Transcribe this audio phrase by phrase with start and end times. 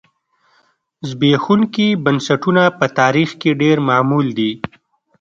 [1.09, 4.51] زبېښونکي بنسټونه په تاریخ کې ډېر معمول دي.